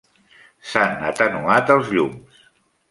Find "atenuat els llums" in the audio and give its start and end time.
1.11-2.45